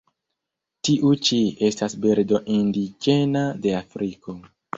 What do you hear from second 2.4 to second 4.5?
indiĝena de Afriko.